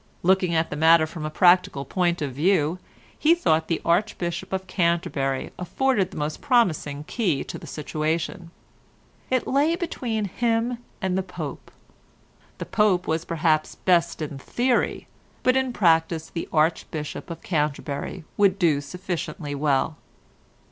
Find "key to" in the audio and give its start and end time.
7.03-7.59